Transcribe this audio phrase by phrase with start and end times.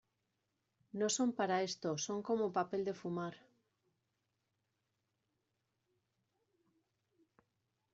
[1.01, 3.35] no son para esto, son como papel de fumar.